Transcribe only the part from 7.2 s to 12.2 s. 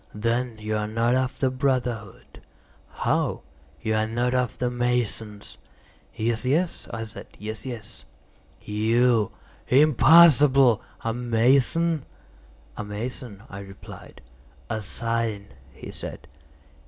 "yes, yes." "You? Impossible! A mason?"